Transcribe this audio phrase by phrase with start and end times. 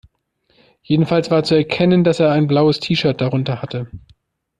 [0.81, 3.87] Jedenfalls war zu erkennen, dass er ein blaues T-Shirt drunter hatte.